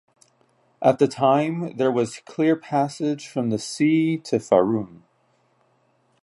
At 0.81 0.97
the 0.97 1.07
time 1.07 1.77
there 1.77 1.91
was 1.91 2.21
clear 2.25 2.55
passage 2.55 3.27
from 3.27 3.51
the 3.51 3.59
sea 3.59 4.17
to 4.23 4.37
Farum. 4.39 5.03